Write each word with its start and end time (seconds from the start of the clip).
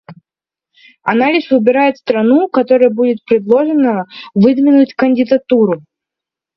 Она 1.03 1.29
лишь 1.31 1.51
выбирает 1.51 1.97
страну, 1.97 2.47
которой 2.49 2.91
будет 2.91 3.23
предложено 3.23 4.05
выдвинуть 4.33 4.95
кандидатуру. 4.95 5.83